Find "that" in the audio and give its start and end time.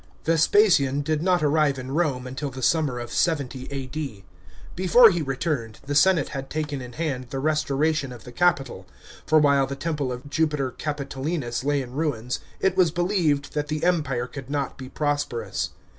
13.53-13.67